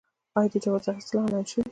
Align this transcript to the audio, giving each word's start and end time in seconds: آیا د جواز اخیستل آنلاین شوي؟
آیا 0.37 0.49
د 0.53 0.55
جواز 0.63 0.85
اخیستل 0.91 1.17
آنلاین 1.23 1.45
شوي؟ 1.51 1.63